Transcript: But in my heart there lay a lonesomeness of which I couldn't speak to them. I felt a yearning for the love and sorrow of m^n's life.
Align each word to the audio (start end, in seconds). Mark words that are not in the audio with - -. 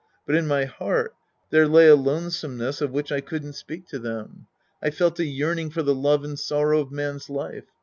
But 0.25 0.33
in 0.33 0.47
my 0.47 0.65
heart 0.65 1.13
there 1.51 1.67
lay 1.67 1.87
a 1.87 1.95
lonesomeness 1.95 2.81
of 2.81 2.89
which 2.89 3.11
I 3.11 3.21
couldn't 3.21 3.53
speak 3.53 3.87
to 3.89 3.99
them. 3.99 4.47
I 4.81 4.89
felt 4.89 5.19
a 5.19 5.25
yearning 5.25 5.69
for 5.69 5.83
the 5.83 5.93
love 5.93 6.23
and 6.23 6.39
sorrow 6.39 6.79
of 6.81 6.89
m^n's 6.89 7.29
life. 7.29 7.67